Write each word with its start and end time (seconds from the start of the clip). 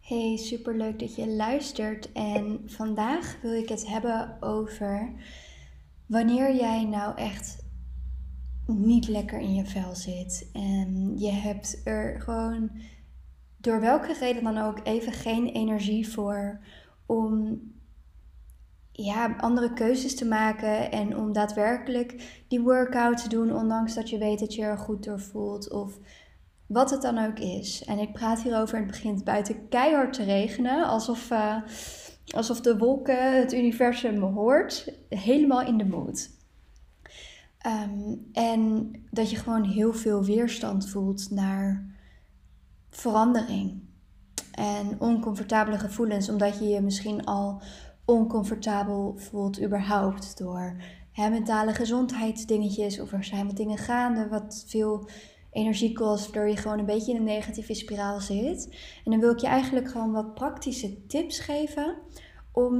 Hey, 0.00 0.36
super 0.36 0.76
leuk 0.76 0.98
dat 0.98 1.14
je 1.14 1.28
luistert. 1.28 2.12
En 2.12 2.62
vandaag 2.66 3.36
wil 3.42 3.52
ik 3.52 3.68
het 3.68 3.86
hebben 3.86 4.36
over 4.42 5.12
wanneer 6.06 6.56
jij 6.56 6.84
nou 6.84 7.16
echt 7.16 7.64
niet 8.66 9.08
lekker 9.08 9.40
in 9.40 9.54
je 9.54 9.66
vel 9.66 9.94
zit. 9.94 10.50
En 10.52 11.18
je 11.18 11.30
hebt 11.30 11.80
er 11.84 12.20
gewoon 12.20 12.70
door 13.68 13.80
welke 13.80 14.12
reden 14.12 14.44
dan 14.44 14.58
ook 14.58 14.80
even 14.82 15.12
geen 15.12 15.46
energie 15.46 16.08
voor 16.08 16.60
om 17.06 17.60
ja, 18.92 19.36
andere 19.36 19.72
keuzes 19.72 20.16
te 20.16 20.24
maken 20.24 20.90
en 20.90 21.16
om 21.16 21.32
daadwerkelijk 21.32 22.42
die 22.48 22.60
workout 22.60 23.22
te 23.22 23.28
doen, 23.28 23.54
ondanks 23.54 23.94
dat 23.94 24.10
je 24.10 24.18
weet 24.18 24.38
dat 24.38 24.54
je 24.54 24.62
er 24.62 24.78
goed 24.78 25.04
door 25.04 25.20
voelt 25.20 25.70
of 25.70 25.98
wat 26.66 26.90
het 26.90 27.02
dan 27.02 27.18
ook 27.18 27.38
is. 27.38 27.84
En 27.84 27.98
ik 27.98 28.12
praat 28.12 28.42
hierover 28.42 28.74
en 28.74 28.82
het 28.82 28.90
begint 28.90 29.24
buiten 29.24 29.68
keihard 29.68 30.12
te 30.12 30.24
regenen, 30.24 30.86
alsof, 30.86 31.30
uh, 31.30 31.56
alsof 32.26 32.60
de 32.60 32.78
wolken 32.78 33.38
het 33.38 33.52
universum 33.52 34.22
hoort, 34.22 34.92
helemaal 35.08 35.62
in 35.62 35.76
de 35.76 35.86
mood. 35.86 36.30
Ehm, 37.58 38.14
en 38.32 38.92
dat 39.10 39.30
je 39.30 39.36
gewoon 39.36 39.64
heel 39.64 39.92
veel 39.92 40.24
weerstand 40.24 40.88
voelt 40.90 41.30
naar 41.30 41.96
verandering 42.98 43.80
en 44.52 45.00
oncomfortabele 45.00 45.78
gevoelens, 45.78 46.28
omdat 46.28 46.58
je 46.58 46.64
je 46.64 46.80
misschien 46.80 47.24
al 47.24 47.60
oncomfortabel 48.04 49.14
voelt 49.16 49.62
überhaupt 49.62 50.38
door 50.38 50.76
mentale 51.14 51.74
gezondheidsdingetjes 51.74 53.00
of 53.00 53.12
er 53.12 53.24
zijn 53.24 53.46
wat 53.46 53.56
dingen 53.56 53.78
gaande 53.78 54.28
wat 54.28 54.64
veel 54.66 55.08
energie 55.50 55.92
kost, 55.92 56.24
waardoor 56.24 56.48
je 56.48 56.56
gewoon 56.56 56.78
een 56.78 56.84
beetje 56.84 57.12
in 57.12 57.18
een 57.18 57.24
negatieve 57.24 57.74
spiraal 57.74 58.20
zit. 58.20 58.76
En 59.04 59.10
dan 59.10 59.20
wil 59.20 59.32
ik 59.32 59.38
je 59.38 59.46
eigenlijk 59.46 59.90
gewoon 59.90 60.12
wat 60.12 60.34
praktische 60.34 61.06
tips 61.06 61.38
geven 61.38 61.96
om 62.52 62.74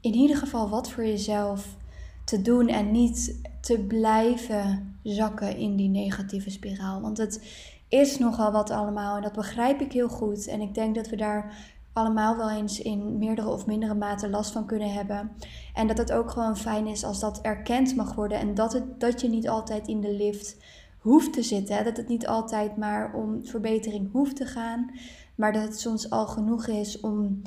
in 0.00 0.14
ieder 0.14 0.36
geval 0.36 0.68
wat 0.68 0.90
voor 0.90 1.04
jezelf 1.04 1.76
te 2.24 2.42
doen 2.42 2.68
en 2.68 2.90
niet 2.90 3.40
te 3.60 3.84
blijven 3.88 4.98
zakken 5.02 5.56
in 5.56 5.76
die 5.76 5.88
negatieve 5.88 6.50
spiraal. 6.50 7.00
Want 7.00 7.18
het 7.18 7.40
is 7.88 8.18
nogal 8.18 8.52
wat 8.52 8.70
allemaal 8.70 9.16
en 9.16 9.22
dat 9.22 9.32
begrijp 9.32 9.80
ik 9.80 9.92
heel 9.92 10.08
goed. 10.08 10.46
En 10.46 10.60
ik 10.60 10.74
denk 10.74 10.94
dat 10.94 11.08
we 11.08 11.16
daar 11.16 11.54
allemaal 11.92 12.36
wel 12.36 12.50
eens 12.50 12.80
in 12.80 13.18
meerdere 13.18 13.48
of 13.48 13.66
mindere 13.66 13.94
mate 13.94 14.28
last 14.28 14.52
van 14.52 14.66
kunnen 14.66 14.92
hebben. 14.92 15.32
En 15.74 15.86
dat 15.86 15.98
het 15.98 16.12
ook 16.12 16.30
gewoon 16.30 16.56
fijn 16.56 16.86
is 16.86 17.04
als 17.04 17.20
dat 17.20 17.40
erkend 17.40 17.96
mag 17.96 18.14
worden 18.14 18.38
en 18.38 18.54
dat, 18.54 18.72
het, 18.72 19.00
dat 19.00 19.20
je 19.20 19.28
niet 19.28 19.48
altijd 19.48 19.88
in 19.88 20.00
de 20.00 20.12
lift 20.12 20.56
hoeft 20.98 21.32
te 21.32 21.42
zitten. 21.42 21.84
Dat 21.84 21.96
het 21.96 22.08
niet 22.08 22.26
altijd 22.26 22.76
maar 22.76 23.14
om 23.14 23.44
verbetering 23.44 24.12
hoeft 24.12 24.36
te 24.36 24.46
gaan, 24.46 24.90
maar 25.34 25.52
dat 25.52 25.62
het 25.62 25.80
soms 25.80 26.10
al 26.10 26.26
genoeg 26.26 26.66
is 26.66 27.00
om 27.00 27.42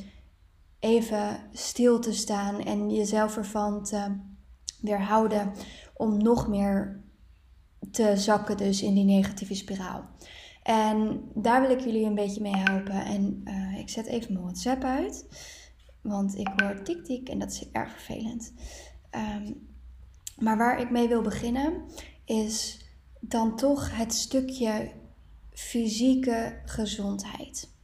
even 0.79 1.37
stil 1.51 1.99
te 1.99 2.13
staan 2.13 2.59
en 2.59 2.91
jezelf 2.91 3.37
ervan 3.37 3.83
te 3.83 4.17
weerhouden 4.81 5.51
om 5.93 6.23
nog 6.23 6.47
meer 6.47 7.03
te 7.91 8.17
zakken 8.17 8.57
dus 8.57 8.81
in 8.81 8.93
die 8.93 9.03
negatieve 9.03 9.55
spiraal. 9.55 10.09
En 10.63 11.21
daar 11.35 11.61
wil 11.61 11.77
ik 11.77 11.79
jullie 11.79 12.05
een 12.05 12.15
beetje 12.15 12.41
mee 12.41 12.55
helpen. 12.55 13.05
En 13.05 13.41
uh, 13.45 13.77
ik 13.77 13.89
zet 13.89 14.05
even 14.05 14.33
mijn 14.33 14.45
WhatsApp 14.45 14.83
uit, 14.83 15.27
want 16.01 16.37
ik 16.37 16.47
hoor 16.55 16.81
tik 16.83 17.05
tik 17.05 17.29
en 17.29 17.39
dat 17.39 17.51
is 17.51 17.71
erg 17.71 17.91
vervelend. 17.91 18.53
Um, 19.11 19.67
maar 20.37 20.57
waar 20.57 20.79
ik 20.81 20.89
mee 20.89 21.07
wil 21.07 21.21
beginnen 21.21 21.83
is 22.25 22.85
dan 23.19 23.55
toch 23.55 23.97
het 23.97 24.13
stukje 24.13 24.91
fysieke 25.51 26.61
gezondheid. 26.65 27.77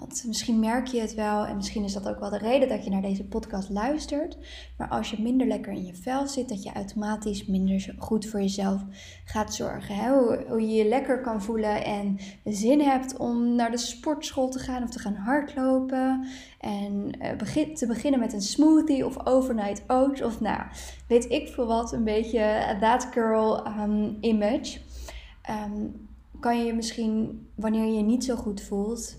Want 0.00 0.24
misschien 0.26 0.58
merk 0.58 0.86
je 0.86 1.00
het 1.00 1.14
wel 1.14 1.46
en 1.46 1.56
misschien 1.56 1.84
is 1.84 1.92
dat 1.92 2.08
ook 2.08 2.20
wel 2.20 2.30
de 2.30 2.38
reden 2.38 2.68
dat 2.68 2.84
je 2.84 2.90
naar 2.90 3.02
deze 3.02 3.24
podcast 3.24 3.70
luistert. 3.70 4.38
Maar 4.76 4.88
als 4.88 5.10
je 5.10 5.22
minder 5.22 5.46
lekker 5.46 5.72
in 5.72 5.86
je 5.86 5.94
vel 5.94 6.26
zit, 6.26 6.48
dat 6.48 6.62
je 6.62 6.72
automatisch 6.72 7.46
minder 7.46 7.94
goed 7.98 8.26
voor 8.26 8.40
jezelf 8.40 8.84
gaat 9.24 9.54
zorgen. 9.54 9.94
Hè? 9.94 10.10
Hoe, 10.48 10.60
je 10.60 10.74
je 10.74 10.88
lekker 10.88 11.20
kan 11.20 11.42
voelen 11.42 11.84
en 11.84 12.18
zin 12.44 12.80
hebt 12.80 13.16
om 13.16 13.54
naar 13.54 13.70
de 13.70 13.76
sportschool 13.76 14.48
te 14.48 14.58
gaan 14.58 14.82
of 14.82 14.90
te 14.90 14.98
gaan 14.98 15.14
hardlopen. 15.14 16.26
En 16.60 17.10
begin, 17.38 17.74
te 17.74 17.86
beginnen 17.86 18.20
met 18.20 18.32
een 18.32 18.42
smoothie 18.42 19.06
of 19.06 19.26
overnight 19.26 19.82
oats 19.86 20.22
of 20.22 20.40
nou, 20.40 20.62
weet 21.08 21.30
ik 21.30 21.48
veel 21.48 21.66
wat, 21.66 21.92
een 21.92 22.04
beetje 22.04 22.76
that 22.80 23.08
girl 23.10 23.66
um, 23.66 24.16
image. 24.20 24.78
Um, 25.50 26.08
kan 26.40 26.64
je 26.64 26.74
misschien, 26.74 27.46
wanneer 27.54 27.84
je 27.84 27.92
je 27.92 28.02
niet 28.02 28.24
zo 28.24 28.36
goed 28.36 28.60
voelt 28.60 29.18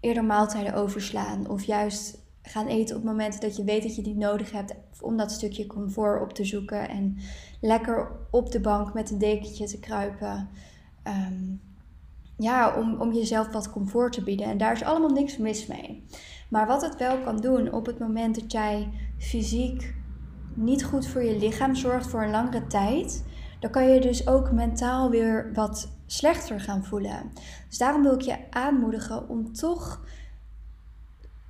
eerder 0.00 0.24
maaltijden 0.24 0.74
overslaan. 0.74 1.48
Of 1.48 1.62
juist 1.62 2.18
gaan 2.42 2.66
eten 2.66 2.96
op 2.96 3.02
momenten 3.02 3.40
dat 3.40 3.56
je 3.56 3.64
weet 3.64 3.82
dat 3.82 3.96
je 3.96 4.02
die 4.02 4.16
nodig 4.16 4.52
hebt 4.52 4.74
om 5.00 5.16
dat 5.16 5.32
stukje 5.32 5.66
comfort 5.66 6.22
op 6.22 6.32
te 6.32 6.44
zoeken. 6.44 6.88
En 6.88 7.16
lekker 7.60 8.10
op 8.30 8.52
de 8.52 8.60
bank 8.60 8.94
met 8.94 9.10
een 9.10 9.18
dekentje 9.18 9.66
te 9.66 9.78
kruipen. 9.78 10.48
Ehm, 11.02 11.54
ja, 12.36 12.74
om, 12.76 13.00
om 13.00 13.12
jezelf 13.12 13.52
wat 13.52 13.70
comfort 13.70 14.12
te 14.12 14.22
bieden. 14.22 14.46
En 14.46 14.58
daar 14.58 14.72
is 14.72 14.82
allemaal 14.82 15.10
niks 15.10 15.36
mis 15.36 15.66
mee. 15.66 16.04
Maar 16.48 16.66
wat 16.66 16.82
het 16.82 16.96
wel 16.96 17.18
kan 17.18 17.36
doen 17.36 17.72
op 17.72 17.86
het 17.86 17.98
moment 17.98 18.40
dat 18.40 18.52
jij 18.52 18.88
fysiek 19.18 19.94
niet 20.54 20.84
goed 20.84 21.06
voor 21.06 21.22
je 21.22 21.38
lichaam 21.38 21.74
zorgt 21.74 22.06
voor 22.06 22.22
een 22.22 22.30
langere 22.30 22.66
tijd, 22.66 23.24
dan 23.60 23.70
kan 23.70 23.88
je 23.88 24.00
dus 24.00 24.26
ook 24.26 24.52
mentaal 24.52 25.10
weer 25.10 25.50
wat 25.54 25.99
slechter 26.12 26.60
gaan 26.60 26.84
voelen. 26.84 27.32
Dus 27.68 27.78
daarom 27.78 28.02
wil 28.02 28.14
ik 28.14 28.20
je 28.20 28.36
aanmoedigen 28.50 29.28
om 29.28 29.52
toch 29.52 30.04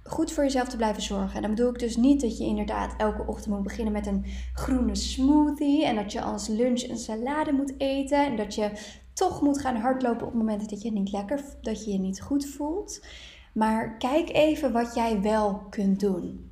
goed 0.03 0.33
voor 0.33 0.45
jezelf 0.45 0.69
te 0.69 0.77
blijven 0.77 1.03
zorgen. 1.03 1.35
En 1.37 1.43
dan 1.43 1.51
bedoel 1.51 1.71
ik 1.71 1.79
dus 1.79 1.97
niet 1.97 2.21
dat 2.21 2.39
je 2.39 2.45
inderdaad 2.45 2.95
elke 2.97 3.27
ochtend 3.27 3.55
moet 3.55 3.63
beginnen 3.63 3.93
met 3.93 4.07
een 4.07 4.25
groene 4.55 4.95
smoothie. 4.95 5.87
En 5.87 5.95
dat 5.95 6.13
je 6.13 6.21
als 6.21 6.49
lunch 6.49 6.83
een 6.83 6.99
salade 6.99 7.53
moet 7.53 7.75
eten. 7.79 8.27
En 8.27 8.37
dat 8.37 8.55
je 8.55 8.71
toch 9.13 9.43
moet 9.43 9.61
gaan 9.61 9.77
hardlopen 9.77 10.27
op 10.27 10.35
momenten 10.35 10.69
dat 10.69 10.83
je 10.83 10.93
niet 10.93 11.13
lekker, 11.13 11.45
dat 11.63 11.85
je 11.85 11.93
je 11.93 11.99
niet 11.99 12.21
goed 12.21 12.47
voelt. 12.47 13.05
Maar 13.53 13.97
kijk 13.99 14.31
even 14.31 14.73
wat 14.73 14.95
jij 14.95 15.21
wel 15.21 15.55
kunt 15.71 16.01
doen. 16.01 16.51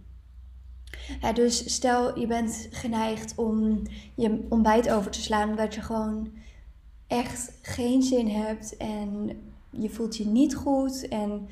Dus 1.34 1.74
stel 1.74 2.18
je 2.18 2.26
bent 2.26 2.68
geneigd 2.70 3.32
om 3.36 3.82
je 4.14 4.46
ontbijt 4.48 4.90
over 4.90 5.10
te 5.10 5.20
slaan 5.20 5.48
omdat 5.48 5.74
je 5.74 5.80
gewoon 5.80 6.30
echt 7.08 7.52
geen 7.62 8.02
zin 8.02 8.28
hebt 8.28 8.76
en 8.76 9.30
je 9.70 9.90
voelt 9.90 10.16
je 10.16 10.26
niet 10.26 10.54
goed 10.54 11.08
en 11.08 11.48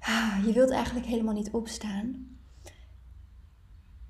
ah, 0.00 0.38
je 0.46 0.52
wilt 0.52 0.70
eigenlijk 0.70 1.06
helemaal 1.06 1.34
niet 1.34 1.50
opstaan. 1.50 2.26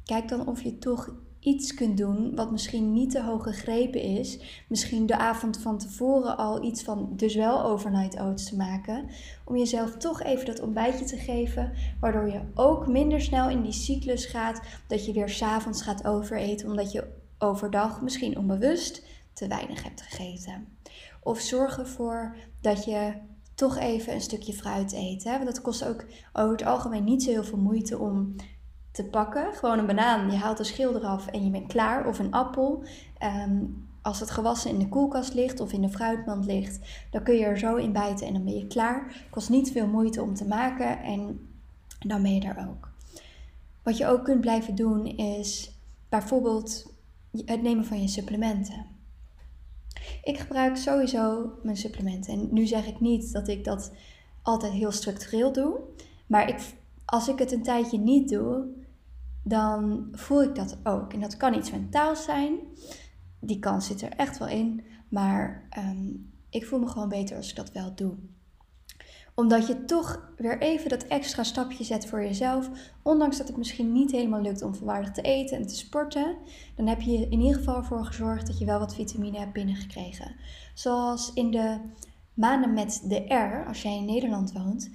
Kijk 0.04 0.28
dan 0.28 0.46
of 0.46 0.62
je 0.62 0.78
toch 0.78 1.14
iets 1.40 1.74
kunt 1.74 1.96
doen 1.96 2.34
wat 2.34 2.50
misschien 2.50 2.92
niet 2.92 3.10
te 3.10 3.22
hoog 3.22 3.42
gegrepen 3.42 4.02
is. 4.02 4.38
Misschien 4.68 5.06
de 5.06 5.18
avond 5.18 5.58
van 5.58 5.78
tevoren 5.78 6.36
al 6.36 6.64
iets 6.64 6.82
van 6.82 7.12
dus 7.16 7.34
wel 7.34 7.62
overnight 7.62 8.20
oats 8.20 8.48
te 8.48 8.56
maken. 8.56 9.08
Om 9.44 9.56
jezelf 9.56 9.96
toch 9.96 10.22
even 10.22 10.46
dat 10.46 10.60
ontbijtje 10.60 11.04
te 11.04 11.16
geven. 11.16 11.72
Waardoor 12.00 12.28
je 12.28 12.40
ook 12.54 12.86
minder 12.86 13.20
snel 13.20 13.50
in 13.50 13.62
die 13.62 13.72
cyclus 13.72 14.24
gaat 14.24 14.60
dat 14.88 15.06
je 15.06 15.12
weer 15.12 15.28
s'avonds 15.28 15.82
gaat 15.82 16.06
overeten. 16.06 16.68
Omdat 16.68 16.92
je 16.92 17.04
overdag 17.38 18.02
misschien 18.02 18.38
onbewust 18.38 19.02
te 19.36 19.48
weinig 19.48 19.82
hebt 19.82 20.02
gegeten. 20.02 20.68
Of 21.22 21.40
zorg 21.40 21.78
ervoor 21.78 22.36
dat 22.60 22.84
je 22.84 23.12
toch 23.54 23.76
even 23.76 24.14
een 24.14 24.20
stukje 24.20 24.52
fruit 24.52 24.92
eet. 24.92 25.24
Hè? 25.24 25.32
Want 25.32 25.44
dat 25.44 25.60
kost 25.60 25.84
ook 25.84 26.04
over 26.32 26.50
het 26.50 26.64
algemeen 26.64 27.04
niet 27.04 27.22
zo 27.22 27.30
heel 27.30 27.44
veel 27.44 27.58
moeite 27.58 27.98
om 27.98 28.34
te 28.90 29.04
pakken. 29.04 29.54
Gewoon 29.54 29.78
een 29.78 29.86
banaan, 29.86 30.30
je 30.30 30.36
haalt 30.36 30.56
de 30.56 30.64
schil 30.64 30.94
eraf 30.94 31.26
en 31.26 31.44
je 31.44 31.50
bent 31.50 31.66
klaar. 31.66 32.06
Of 32.06 32.18
een 32.18 32.32
appel. 32.32 32.84
Ehm, 33.18 33.64
als 34.02 34.20
het 34.20 34.30
gewassen 34.30 34.70
in 34.70 34.78
de 34.78 34.88
koelkast 34.88 35.34
ligt 35.34 35.60
of 35.60 35.72
in 35.72 35.82
de 35.82 35.88
fruitmand 35.88 36.44
ligt, 36.44 37.06
dan 37.10 37.22
kun 37.22 37.34
je 37.34 37.44
er 37.44 37.58
zo 37.58 37.76
in 37.76 37.92
bijten 37.92 38.26
en 38.26 38.32
dan 38.32 38.44
ben 38.44 38.56
je 38.56 38.66
klaar. 38.66 39.26
Kost 39.30 39.48
niet 39.48 39.72
veel 39.72 39.86
moeite 39.86 40.22
om 40.22 40.34
te 40.34 40.46
maken 40.46 41.02
en 41.02 41.48
dan 41.98 42.22
ben 42.22 42.34
je 42.34 42.40
er 42.40 42.68
ook. 42.68 42.90
Wat 43.82 43.96
je 43.96 44.06
ook 44.06 44.24
kunt 44.24 44.40
blijven 44.40 44.74
doen 44.74 45.06
is 45.06 45.70
bijvoorbeeld 46.08 46.94
het 47.44 47.62
nemen 47.62 47.84
van 47.84 48.00
je 48.00 48.08
supplementen. 48.08 48.95
Ik 50.22 50.38
gebruik 50.38 50.76
sowieso 50.76 51.52
mijn 51.62 51.76
supplementen. 51.76 52.32
En 52.32 52.48
nu 52.50 52.66
zeg 52.66 52.86
ik 52.86 53.00
niet 53.00 53.32
dat 53.32 53.48
ik 53.48 53.64
dat 53.64 53.92
altijd 54.42 54.72
heel 54.72 54.92
structureel 54.92 55.52
doe. 55.52 55.78
Maar 56.26 56.48
ik, 56.48 56.74
als 57.04 57.28
ik 57.28 57.38
het 57.38 57.52
een 57.52 57.62
tijdje 57.62 57.98
niet 57.98 58.28
doe, 58.28 58.66
dan 59.42 60.08
voel 60.12 60.42
ik 60.42 60.54
dat 60.54 60.78
ook. 60.82 61.12
En 61.12 61.20
dat 61.20 61.36
kan 61.36 61.54
iets 61.54 61.70
mentaals 61.70 62.24
zijn. 62.24 62.58
Die 63.40 63.58
kans 63.58 63.86
zit 63.86 64.02
er 64.02 64.12
echt 64.12 64.38
wel 64.38 64.48
in. 64.48 64.84
Maar 65.08 65.66
ehm, 65.70 66.08
ik 66.50 66.66
voel 66.66 66.78
me 66.78 66.86
gewoon 66.86 67.08
beter 67.08 67.36
als 67.36 67.50
ik 67.50 67.56
dat 67.56 67.72
wel 67.72 67.94
doe. 67.94 68.14
Omdat 69.36 69.66
je 69.66 69.84
toch 69.84 70.32
weer 70.36 70.60
even 70.60 70.88
dat 70.88 71.02
extra 71.02 71.42
stapje 71.42 71.84
zet 71.84 72.06
voor 72.06 72.22
jezelf. 72.22 72.70
Ondanks 73.02 73.38
dat 73.38 73.48
het 73.48 73.56
misschien 73.56 73.92
niet 73.92 74.10
helemaal 74.10 74.40
lukt 74.40 74.62
om 74.62 74.74
volwaardig 74.74 75.10
te 75.10 75.22
eten 75.22 75.56
en 75.56 75.66
te 75.66 75.76
sporten. 75.76 76.36
Dan 76.76 76.86
heb 76.86 77.00
je 77.00 77.28
in 77.28 77.40
ieder 77.40 77.58
geval 77.58 77.76
ervoor 77.76 78.04
gezorgd 78.04 78.46
dat 78.46 78.58
je 78.58 78.64
wel 78.64 78.78
wat 78.78 78.94
vitamine 78.94 79.38
hebt 79.38 79.52
binnengekregen. 79.52 80.36
Zoals 80.74 81.32
in 81.32 81.50
de 81.50 81.78
maanden 82.34 82.72
met 82.72 83.02
de 83.04 83.34
R, 83.34 83.66
als 83.66 83.82
jij 83.82 83.96
in 83.96 84.04
Nederland 84.04 84.52
woont, 84.52 84.90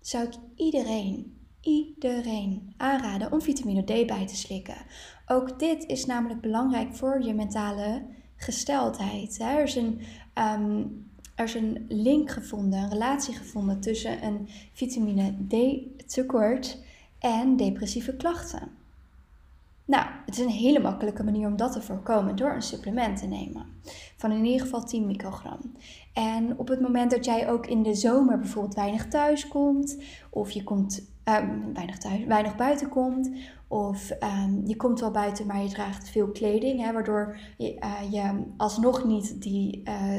zou 0.00 0.24
ik 0.26 0.34
iedereen, 0.56 1.38
iedereen 1.60 2.74
aanraden 2.76 3.32
om 3.32 3.42
vitamine 3.42 3.82
D 3.82 4.06
bij 4.06 4.26
te 4.26 4.36
slikken. 4.36 4.76
Ook 5.26 5.58
dit 5.58 5.86
is 5.86 6.06
namelijk 6.06 6.40
belangrijk 6.40 6.94
voor 6.94 7.22
je 7.22 7.34
mentale 7.34 8.02
gesteldheid. 8.36 9.40
Er 9.40 9.62
is 9.62 9.74
een, 9.74 10.00
ehm, 10.34 10.84
er 11.34 11.44
is 11.44 11.54
een 11.54 11.86
link 11.88 12.30
gevonden, 12.30 12.78
een 12.78 12.90
relatie 12.90 13.34
gevonden 13.34 13.80
tussen 13.80 14.24
een 14.24 14.48
vitamine 14.72 15.34
D 15.48 15.56
tekort 16.12 16.78
en 17.18 17.56
depressieve 17.56 18.16
klachten. 18.16 18.80
Nou, 19.84 20.06
het 20.26 20.34
is 20.34 20.44
een 20.44 20.50
hele 20.50 20.80
makkelijke 20.80 21.24
manier 21.24 21.46
om 21.46 21.56
dat 21.56 21.72
te 21.72 21.82
voorkomen 21.82 22.36
door 22.36 22.54
een 22.54 22.62
supplement 22.62 23.18
te 23.18 23.26
nemen. 23.26 23.66
Van 24.16 24.32
in 24.32 24.44
ieder 24.44 24.60
geval 24.60 24.84
10 24.84 25.06
microgram. 25.06 25.58
En 26.12 26.58
op 26.58 26.68
het 26.68 26.80
moment 26.80 27.10
dat 27.10 27.24
jij 27.24 27.50
ook 27.50 27.66
in 27.66 27.82
de 27.82 27.94
zomer 27.94 28.38
bijvoorbeeld 28.38 28.74
weinig 28.74 29.08
thuis 29.08 29.48
komt, 29.48 30.02
of 30.30 30.50
je 30.50 30.62
komt 30.62 31.02
uh, 31.24 31.38
weinig 31.72 31.98
thuis, 31.98 32.24
weinig 32.24 32.56
buiten 32.56 32.88
komt, 32.88 33.30
of 33.68 34.10
um, 34.10 34.62
je 34.66 34.76
komt 34.76 35.00
wel 35.00 35.10
buiten, 35.10 35.46
maar 35.46 35.62
je 35.62 35.68
draagt 35.68 36.08
veel 36.08 36.28
kleding, 36.28 36.80
hè, 36.80 36.92
waardoor 36.92 37.38
je, 37.56 37.76
uh, 37.80 38.12
je 38.12 38.42
alsnog 38.56 39.04
niet 39.04 39.42
die 39.42 39.82
uh, 39.84 40.18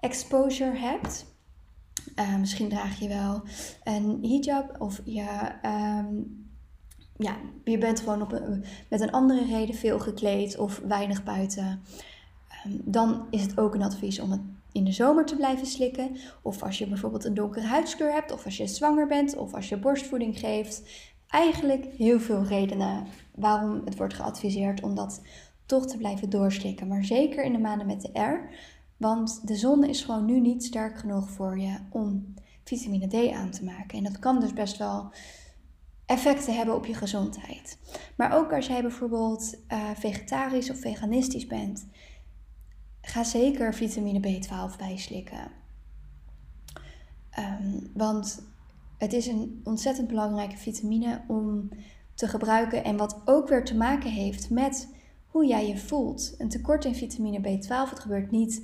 zon-exposure 0.00 0.78
hebt. 0.78 1.34
Uh, 2.16 2.36
misschien 2.36 2.68
draag 2.68 2.98
je 2.98 3.08
wel 3.08 3.42
een 3.84 4.18
hijab 4.22 4.80
of 4.80 5.00
je, 5.04 5.52
um, 5.62 6.48
ja, 7.16 7.36
je 7.64 7.78
bent 7.78 8.00
gewoon 8.00 8.22
op 8.22 8.32
een, 8.32 8.64
met 8.90 9.00
een 9.00 9.10
andere 9.10 9.44
reden 9.44 9.74
veel 9.74 9.98
gekleed 9.98 10.58
of 10.58 10.78
weinig 10.78 11.24
buiten. 11.24 11.82
Um, 12.66 12.80
dan 12.84 13.26
is 13.30 13.42
het 13.42 13.58
ook 13.58 13.74
een 13.74 13.82
advies 13.82 14.20
om 14.20 14.30
het 14.30 14.40
in 14.72 14.84
de 14.84 14.92
zomer 14.92 15.24
te 15.26 15.36
blijven 15.36 15.66
slikken. 15.66 16.16
Of 16.42 16.62
als 16.62 16.78
je 16.78 16.86
bijvoorbeeld 16.86 17.24
een 17.24 17.34
donkere 17.34 17.66
huidskleur 17.66 18.12
hebt, 18.12 18.32
of 18.32 18.44
als 18.44 18.56
je 18.56 18.66
zwanger 18.66 19.06
bent, 19.06 19.36
of 19.36 19.54
als 19.54 19.68
je 19.68 19.78
borstvoeding 19.78 20.38
geeft 20.38 20.82
eigenlijk 21.28 21.84
heel 21.96 22.20
veel 22.20 22.42
redenen 22.44 23.06
waarom 23.34 23.82
het 23.84 23.96
wordt 23.96 24.14
geadviseerd 24.14 24.82
om 24.82 24.94
dat 24.94 25.22
toch 25.66 25.86
te 25.86 25.96
blijven 25.96 26.30
doorslikken. 26.30 26.88
Maar 26.88 27.04
zeker 27.04 27.44
in 27.44 27.52
de 27.52 27.58
maanden 27.58 27.86
met 27.86 28.00
de 28.00 28.20
R. 28.20 28.50
Want 28.96 29.46
de 29.46 29.56
zon 29.56 29.84
is 29.84 30.02
gewoon 30.02 30.24
nu 30.24 30.40
niet 30.40 30.64
sterk 30.64 30.98
genoeg 30.98 31.30
voor 31.30 31.58
je 31.58 31.78
om 31.90 32.34
vitamine 32.64 33.06
D 33.06 33.32
aan 33.32 33.50
te 33.50 33.64
maken. 33.64 33.98
En 33.98 34.04
dat 34.04 34.18
kan 34.18 34.40
dus 34.40 34.52
best 34.52 34.76
wel 34.76 35.12
effecten 36.06 36.56
hebben 36.56 36.74
op 36.74 36.86
je 36.86 36.94
gezondheid. 36.94 37.78
Maar 38.16 38.32
ook 38.32 38.52
als 38.52 38.66
jij 38.66 38.82
bijvoorbeeld 38.82 39.56
uh, 39.68 39.90
vegetarisch 39.94 40.70
of 40.70 40.80
veganistisch 40.80 41.46
bent, 41.46 41.86
ga 43.00 43.24
zeker 43.24 43.74
vitamine 43.74 44.20
B12 44.20 44.76
bijslikken. 44.78 45.50
Um, 47.38 47.90
want 47.94 48.42
het 48.98 49.12
is 49.12 49.26
een 49.26 49.60
ontzettend 49.64 50.08
belangrijke 50.08 50.56
vitamine 50.56 51.24
om 51.28 51.68
te 52.14 52.28
gebruiken 52.28 52.84
en 52.84 52.96
wat 52.96 53.20
ook 53.24 53.48
weer 53.48 53.64
te 53.64 53.76
maken 53.76 54.10
heeft 54.10 54.50
met 54.50 54.88
hoe 55.26 55.46
jij 55.46 55.68
je 55.68 55.78
voelt. 55.78 56.34
Een 56.38 56.48
tekort 56.48 56.84
in 56.84 56.94
vitamine 56.94 57.40
B12, 57.40 57.90
het 57.90 58.00
gebeurt 58.00 58.30
niet 58.30 58.62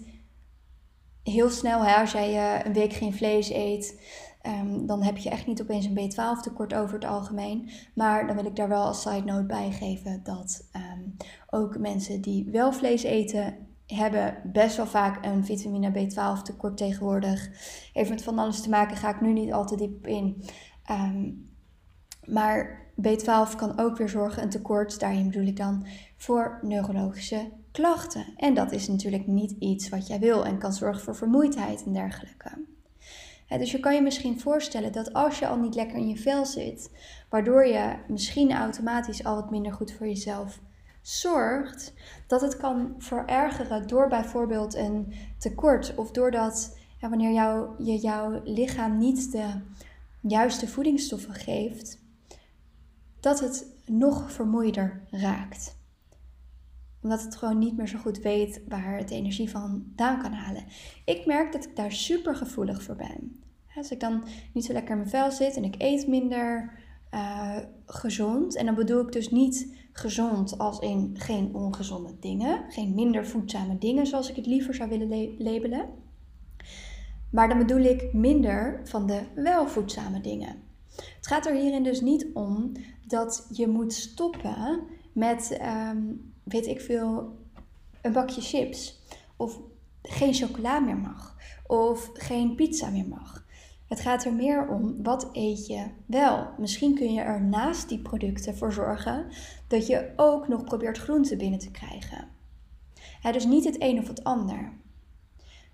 heel 1.23 1.51
snel. 1.51 1.87
Als 1.87 2.13
jij 2.13 2.35
uh, 2.35 2.65
een 2.65 2.73
week 2.73 2.93
geen 2.93 3.15
vlees 3.15 3.51
eet, 3.51 4.01
um, 4.47 4.87
dan 4.87 5.03
heb 5.03 5.17
je 5.17 5.31
echt 5.31 5.47
niet 5.47 5.63
opeens 5.63 5.85
een 5.85 6.11
B12 6.11 6.43
tekort 6.43 6.75
over 6.75 6.95
het 6.95 7.05
algemeen. 7.05 7.71
Maar 7.95 8.27
dan 8.27 8.37
wil 8.37 8.47
ik 8.47 8.57
daar 8.57 8.69
wel 8.69 8.85
als 8.85 9.03
side 9.03 9.25
note 9.25 9.47
bij 9.47 9.71
geven 9.71 10.21
dat 10.23 10.69
um, 10.77 11.17
ook 11.51 11.79
mensen 11.79 12.21
die 12.21 12.49
wel 12.51 12.73
vlees 12.73 13.03
eten 13.03 13.57
hebben 13.87 14.37
best 14.45 14.77
wel 14.77 14.87
vaak 14.87 15.25
een 15.25 15.45
vitamine 15.45 15.91
B12 15.91 16.43
tekort 16.43 16.77
tegenwoordig. 16.77 17.49
Heeft 17.93 18.11
met 18.11 18.23
van 18.23 18.39
alles 18.39 18.61
te 18.61 18.69
maken, 18.71 18.97
ga 18.97 19.15
ik 19.15 19.21
nu 19.21 19.33
niet 19.33 19.53
al 19.53 19.67
te 19.67 19.77
diep 19.77 20.07
in. 20.07 20.43
Um, 20.91 21.51
maar 22.25 22.82
B12 23.01 23.57
kan 23.57 23.79
ook 23.79 23.97
weer 23.97 24.09
zorgen, 24.09 24.43
een 24.43 24.51
tekort, 24.51 25.01
daarin 25.01 25.27
bedoel 25.27 25.47
ik 25.47 25.57
dan, 25.57 25.87
voor 26.17 26.59
neurologische 26.63 27.51
klachten. 27.73 28.27
En 28.37 28.55
dat 28.55 28.73
is 28.73 28.89
natuurlijk 28.89 29.27
niet 29.27 29.55
iets 29.59 29.89
wat 29.89 30.07
jij 30.07 30.19
wil 30.19 30.45
en 30.45 30.59
kan 30.59 30.73
zorgen 30.73 31.03
voor 31.03 31.17
vermoeidheid 31.17 31.85
en 31.85 31.93
dergelijke. 31.93 32.51
dus 33.49 33.71
je 33.71 33.81
kan 33.81 33.95
je 33.95 34.03
misschien 34.03 34.41
voorstellen 34.41 34.93
dat 34.93 35.13
als 35.13 35.39
je 35.39 35.47
al 35.47 35.59
niet 35.59 35.75
lekker 35.75 35.97
in 35.97 36.09
je 36.09 36.17
vel 36.17 36.47
zit, 36.47 36.91
waardoor 37.29 37.67
je 37.67 37.95
misschien 38.09 38.53
automatisch 38.53 39.25
al 39.25 39.35
wat 39.35 39.51
minder 39.51 39.73
goed 39.73 39.93
voor 39.93 40.07
jezelf 40.07 40.61
zorgt 41.03 41.93
dat 42.27 42.41
het 42.41 42.57
kan 42.57 42.95
verergeren 42.99 43.87
door 43.87 44.09
bijvoorbeeld 44.09 44.75
een 44.75 45.13
tekort 45.39 45.95
of 45.95 46.11
doordat 46.11 46.79
wanneer 47.01 47.33
jou, 47.33 47.69
je 47.85 47.99
jouw 47.99 48.41
lichaam 48.45 48.99
niet 48.99 49.33
de 49.33 49.49
juiste 50.21 50.69
voedingsstoffen 50.69 51.35
geeft, 51.35 52.02
dat 53.23 53.41
het 53.41 53.67
nog 53.87 54.33
vermoeider 54.33 55.01
raakt. 55.11 55.77
Omdat 57.03 57.23
het 57.23 57.37
gewoon 57.37 57.59
niet 57.59 57.77
meer 57.77 57.89
zo 57.89 57.99
goed 57.99 58.19
weet 58.19 58.61
waar 58.69 58.99
het 58.99 59.11
energie 59.11 59.51
vandaan 59.51 60.23
kan 60.23 60.33
halen. 60.33 60.65
Ik 61.05 61.27
merk 61.27 61.53
dat 61.53 61.65
ik 61.65 61.77
daar 61.77 61.93
super 61.93 62.37
gevoelig 62.37 62.83
voor 62.83 62.97
ben. 62.97 63.43
Als 63.75 63.91
ik 63.91 64.01
dan 64.01 64.25
niet 64.53 64.65
zo 64.65 64.73
lekker 64.73 64.91
in 64.91 64.97
mijn 64.97 65.11
vel 65.11 65.31
zit 65.31 65.57
en 65.57 65.65
ik 65.65 65.75
eet 65.79 66.07
minder 66.07 66.79
uh, 67.15 67.57
gezond. 67.87 68.57
En 68.57 68.67
dan 68.67 68.75
bedoel 68.75 69.01
ik 69.01 69.13
dus 69.13 69.31
niet 69.31 69.77
gezond 69.93 70.59
als 70.59 70.79
in 70.79 71.11
geen 71.19 71.55
ongezonde 71.55 72.19
dingen, 72.21 72.65
geen 72.69 72.95
minder 72.95 73.27
voedzame 73.27 73.79
dingen 73.79 74.07
zoals 74.07 74.31
ik 74.31 74.37
het 74.37 74.47
liever 74.47 74.75
zou 74.75 74.89
willen 74.89 75.35
labelen. 75.39 75.89
Maar 77.31 77.49
dan 77.49 77.59
bedoel 77.59 77.83
ik 77.83 78.13
minder 78.13 78.81
van 78.85 79.07
de 79.07 79.21
wel 79.35 79.69
voedzame 79.69 80.21
dingen. 80.21 80.72
Het 81.23 81.31
gaat 81.31 81.47
er 81.47 81.55
hierin 81.55 81.83
dus 81.83 82.01
niet 82.01 82.27
om 82.35 82.73
dat 83.07 83.47
je 83.53 83.69
moet 83.69 83.93
stoppen 83.93 84.83
met, 85.13 85.59
um, 85.63 86.33
weet 86.43 86.67
ik 86.67 86.81
veel, 86.81 87.37
een 88.01 88.13
bakje 88.13 88.41
chips. 88.41 89.01
Of 89.37 89.59
geen 90.03 90.35
chocola 90.35 90.81
meer 90.81 90.97
mag. 90.97 91.37
Of 91.67 92.11
geen 92.13 92.55
pizza 92.55 92.91
meer 92.91 93.07
mag. 93.09 93.45
Het 93.89 94.01
gaat 94.01 94.25
er 94.25 94.33
meer 94.33 94.69
om 94.69 95.03
wat 95.03 95.29
eet 95.33 95.67
je 95.67 95.87
wel. 96.07 96.49
Misschien 96.59 96.95
kun 96.95 97.13
je 97.13 97.21
er 97.21 97.43
naast 97.43 97.89
die 97.89 98.03
producten 98.03 98.57
voor 98.57 98.73
zorgen 98.73 99.27
dat 99.69 99.87
je 99.87 100.13
ook 100.17 100.49
nog 100.49 100.65
probeert 100.65 100.99
groenten 100.99 101.39
binnen 101.39 101.59
te 101.59 101.71
krijgen. 101.71 102.29
dus 103.33 103.45
niet 103.45 103.65
het 103.65 103.77
een 103.83 103.99
of 103.99 104.09
het 104.09 104.25
ander. 104.25 104.73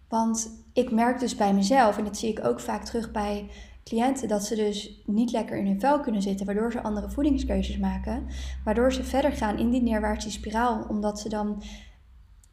Want 0.08 0.50
ik 0.72 0.90
merk 0.90 1.20
dus 1.20 1.34
bij 1.34 1.54
mezelf, 1.54 1.98
en 1.98 2.04
dat 2.04 2.16
zie 2.16 2.30
ik 2.30 2.44
ook 2.44 2.60
vaak 2.60 2.84
terug 2.84 3.10
bij 3.10 3.50
cliënten, 3.88 4.28
dat 4.28 4.44
ze 4.44 4.54
dus 4.54 5.02
niet 5.06 5.32
lekker 5.32 5.56
in 5.56 5.66
hun 5.66 5.80
vel 5.80 6.00
kunnen 6.00 6.22
zitten, 6.22 6.46
waardoor 6.46 6.72
ze 6.72 6.82
andere 6.82 7.10
voedingskeuzes 7.10 7.78
maken, 7.78 8.26
waardoor 8.64 8.92
ze 8.92 9.04
verder 9.04 9.32
gaan 9.32 9.58
in 9.58 9.70
die 9.70 9.82
neerwaartse 9.82 10.30
spiraal, 10.30 10.86
omdat 10.88 11.20
ze 11.20 11.28
dan 11.28 11.62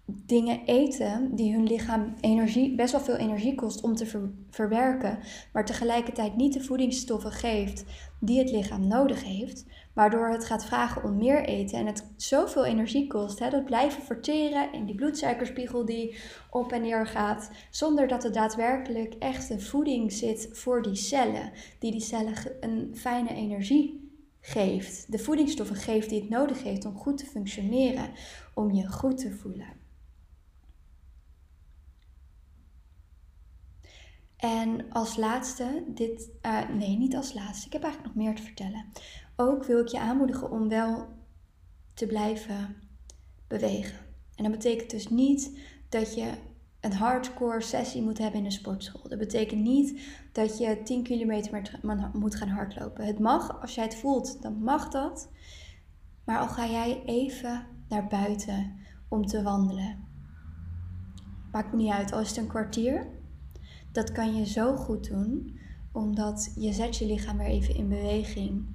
dingen 0.05 0.65
eten 0.65 1.35
die 1.35 1.53
hun 1.53 1.63
lichaam 1.63 2.13
energie, 2.21 2.75
best 2.75 2.91
wel 2.91 3.01
veel 3.01 3.15
energie 3.15 3.55
kost 3.55 3.81
om 3.81 3.95
te 3.95 4.29
verwerken, 4.49 5.19
maar 5.53 5.65
tegelijkertijd 5.65 6.35
niet 6.35 6.53
de 6.53 6.63
voedingsstoffen 6.63 7.31
geeft 7.31 7.85
die 8.19 8.39
het 8.39 8.51
lichaam 8.51 8.87
nodig 8.87 9.23
heeft, 9.23 9.65
waardoor 9.95 10.29
het 10.29 10.45
gaat 10.45 10.65
vragen 10.65 11.03
om 11.03 11.17
meer 11.17 11.45
eten 11.45 11.79
en 11.79 11.85
het 11.85 12.13
zoveel 12.15 12.65
energie 12.65 13.07
kost, 13.07 13.39
hè, 13.39 13.49
dat 13.49 13.65
blijven 13.65 14.03
verteren 14.03 14.71
en 14.71 14.85
die 14.85 14.95
bloedsuikerspiegel 14.95 15.85
die 15.85 16.17
op 16.49 16.71
en 16.71 16.81
neer 16.81 17.07
gaat, 17.07 17.51
zonder 17.69 18.07
dat 18.07 18.23
er 18.23 18.31
daadwerkelijk 18.31 19.13
echt 19.13 19.63
voeding 19.63 20.11
zit 20.11 20.49
voor 20.51 20.81
die 20.81 20.95
cellen, 20.95 21.51
die 21.79 21.91
die 21.91 22.01
cellen 22.01 22.33
een 22.59 22.91
fijne 22.95 23.33
energie 23.33 24.09
geeft, 24.41 25.11
de 25.11 25.19
voedingsstoffen 25.19 25.75
geeft 25.75 26.09
die 26.09 26.21
het 26.21 26.29
nodig 26.29 26.63
heeft 26.63 26.85
om 26.85 26.97
goed 26.97 27.17
te 27.17 27.25
functioneren, 27.25 28.09
om 28.53 28.71
je 28.71 28.87
goed 28.87 29.17
te 29.17 29.31
voelen. 29.31 29.83
En 34.37 34.91
als 34.91 35.17
laatste, 35.17 35.83
dit, 35.87 36.29
uh, 36.41 36.69
nee, 36.69 36.97
niet 36.97 37.15
als 37.15 37.33
laatste, 37.33 37.65
ik 37.65 37.73
heb 37.73 37.83
eigenlijk 37.83 38.15
nog 38.15 38.25
meer 38.25 38.35
te 38.35 38.41
vertellen. 38.41 38.85
Ook 39.35 39.63
wil 39.63 39.79
ik 39.79 39.87
je 39.87 39.99
aanmoedigen 39.99 40.51
om 40.51 40.69
wel 40.69 41.07
te 41.93 42.07
blijven 42.07 42.75
bewegen. 43.47 43.97
En 44.35 44.43
dat 44.43 44.51
betekent 44.51 44.89
dus 44.89 45.09
niet 45.09 45.59
dat 45.89 46.15
je 46.15 46.31
een 46.79 46.93
hardcore 46.93 47.61
sessie 47.61 48.01
moet 48.01 48.17
hebben 48.17 48.39
in 48.39 48.45
een 48.45 48.51
sportschool. 48.51 49.09
Dat 49.09 49.19
betekent 49.19 49.61
niet 49.61 50.01
dat 50.31 50.57
je 50.57 50.81
10 50.83 51.03
kilometer 51.03 51.81
moet 52.13 52.35
gaan 52.35 52.47
hardlopen. 52.47 53.05
Het 53.05 53.19
mag, 53.19 53.61
als 53.61 53.75
jij 53.75 53.83
het 53.83 53.95
voelt, 53.95 54.41
dan 54.41 54.63
mag 54.63 54.89
dat. 54.89 55.29
Maar 56.25 56.39
al 56.39 56.47
ga 56.47 56.67
jij 56.67 57.03
even 57.05 57.67
naar 57.89 58.07
buiten 58.07 58.73
om 59.07 59.25
te 59.25 59.43
wandelen. 59.43 60.03
Maakt 61.51 61.71
me 61.71 61.77
niet 61.77 61.91
uit, 61.91 62.11
al 62.11 62.19
is 62.19 62.27
het 62.29 62.37
een 62.37 62.47
kwartier 62.47 63.07
Dat 63.91 64.11
kan 64.11 64.35
je 64.35 64.45
zo 64.45 64.75
goed 64.75 65.07
doen, 65.07 65.59
omdat 65.91 66.53
je 66.55 66.73
zet 66.73 66.97
je 66.97 67.05
lichaam 67.05 67.37
weer 67.37 67.47
even 67.47 67.75
in 67.75 67.89
beweging. 67.89 68.65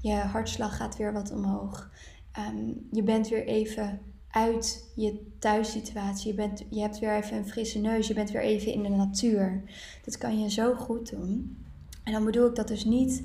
Je 0.00 0.14
hartslag 0.14 0.76
gaat 0.76 0.96
weer 0.96 1.12
wat 1.12 1.32
omhoog. 1.32 1.90
Ehm, 2.32 2.72
je 2.90 3.02
bent 3.02 3.28
weer 3.28 3.46
even 3.46 4.00
uit 4.30 4.92
je 4.94 5.26
thuissituatie. 5.38 6.30
Je, 6.30 6.34
bent, 6.34 6.64
je 6.70 6.80
hebt 6.80 6.98
weer 6.98 7.16
even 7.16 7.36
een 7.36 7.48
frisse 7.48 7.78
neus. 7.78 8.08
Je 8.08 8.14
bent 8.14 8.30
weer 8.30 8.42
even 8.42 8.72
in 8.72 8.82
de 8.82 8.88
natuur. 8.88 9.62
Dat 10.04 10.18
kan 10.18 10.40
je 10.40 10.50
zo 10.50 10.74
goed 10.74 11.10
doen. 11.10 11.56
En 12.04 12.12
dan 12.12 12.24
bedoel 12.24 12.48
ik 12.48 12.54
dat 12.54 12.68
dus 12.68 12.84
niet 12.84 13.22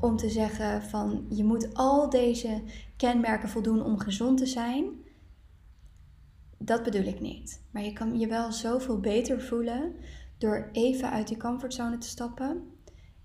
om 0.00 0.16
te 0.16 0.28
zeggen 0.28 0.82
van 0.82 1.26
je 1.28 1.44
moet 1.44 1.74
al 1.74 2.10
deze 2.10 2.62
kenmerken 2.96 3.48
voldoen 3.48 3.84
om 3.84 3.98
gezond 3.98 4.38
te 4.38 4.46
zijn. 4.46 4.84
Dat 6.58 6.82
bedoel 6.82 7.04
ik 7.04 7.20
niet. 7.20 7.62
Maar 7.70 7.82
je 7.82 7.92
kan 7.92 8.18
je 8.18 8.26
wel 8.26 8.52
zoveel 8.52 9.00
beter 9.00 9.42
voelen 9.42 9.94
door 10.38 10.68
even 10.72 11.10
uit 11.10 11.28
die 11.28 11.36
comfortzone 11.36 11.98
te 11.98 12.08
stappen. 12.08 12.71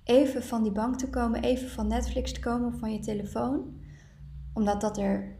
Even 0.08 0.44
van 0.44 0.64
die 0.64 0.72
bank 0.72 0.98
te 0.98 1.10
komen, 1.10 1.42
even 1.42 1.70
van 1.70 1.88
Netflix 1.88 2.34
te 2.34 2.40
komen 2.40 2.68
of 2.68 2.80
van 2.80 2.92
je 2.92 3.00
telefoon. 3.00 3.80
Omdat 4.54 4.82
dat 4.82 4.98
er, 4.98 5.36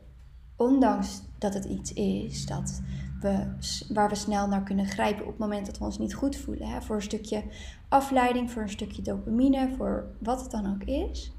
ondanks 0.56 1.22
dat 1.38 1.54
het 1.54 1.66
iets 1.66 1.94
is 1.94 2.46
dat 2.46 2.82
we, 3.20 3.56
waar 3.94 4.10
we 4.10 4.16
snel 4.16 4.48
naar 4.48 4.64
kunnen 4.64 4.86
grijpen 4.86 5.24
op 5.24 5.30
het 5.30 5.40
moment 5.40 5.66
dat 5.66 5.78
we 5.78 5.84
ons 5.84 5.98
niet 5.98 6.14
goed 6.14 6.36
voelen. 6.36 6.68
Hè? 6.68 6.82
Voor 6.82 6.96
een 6.96 7.02
stukje 7.02 7.44
afleiding, 7.90 8.52
voor 8.52 8.62
een 8.62 8.70
stukje 8.70 9.02
dopamine, 9.02 9.74
voor 9.78 10.16
wat 10.20 10.42
het 10.42 10.52
dan 10.52 10.74
ook 10.74 10.84
is. 10.84 11.32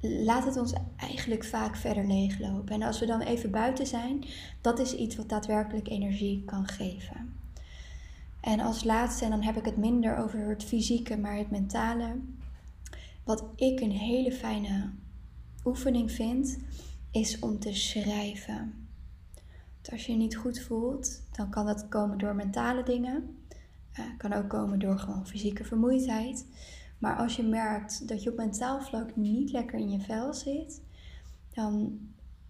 Laat 0.00 0.44
het 0.44 0.56
ons 0.56 0.72
eigenlijk 0.96 1.44
vaak 1.44 1.76
verder 1.76 2.06
leeglopen. 2.06 2.74
En 2.74 2.82
als 2.82 3.00
we 3.00 3.06
dan 3.06 3.20
even 3.20 3.50
buiten 3.50 3.86
zijn, 3.86 4.24
dat 4.60 4.78
is 4.78 4.94
iets 4.94 5.16
wat 5.16 5.28
daadwerkelijk 5.28 5.88
energie 5.88 6.44
kan 6.44 6.66
geven. 6.66 7.27
En 8.40 8.60
als 8.60 8.84
laatste, 8.84 9.24
en 9.24 9.30
dan 9.30 9.42
heb 9.42 9.56
ik 9.56 9.64
het 9.64 9.76
minder 9.76 10.16
over 10.16 10.48
het 10.48 10.64
fysieke, 10.64 11.16
maar 11.16 11.36
het 11.36 11.50
mentale. 11.50 12.20
Wat 13.24 13.44
ik 13.54 13.80
een 13.80 13.90
hele 13.90 14.32
fijne 14.32 14.90
oefening 15.64 16.12
vind, 16.12 16.58
is 17.10 17.38
om 17.38 17.58
te 17.58 17.74
schrijven. 17.74 18.86
als 19.90 20.06
je 20.06 20.12
je 20.12 20.18
niet 20.18 20.36
goed 20.36 20.60
voelt, 20.60 21.22
dan 21.32 21.50
kan 21.50 21.66
dat 21.66 21.88
komen 21.88 22.18
door 22.18 22.34
mentale 22.34 22.82
dingen. 22.82 23.36
Uh, 23.98 24.04
kan 24.18 24.32
ook 24.32 24.48
komen 24.48 24.78
door 24.78 24.98
gewoon 24.98 25.26
fysieke 25.26 25.64
vermoeidheid. 25.64 26.46
Maar 26.98 27.16
als 27.16 27.36
je 27.36 27.42
merkt 27.42 28.08
dat 28.08 28.22
je 28.22 28.30
op 28.30 28.36
mentaal 28.36 28.80
vlak 28.80 29.16
niet 29.16 29.52
lekker 29.52 29.78
in 29.78 29.90
je 29.90 30.00
vel 30.00 30.34
zit, 30.34 30.82
dan 31.52 31.98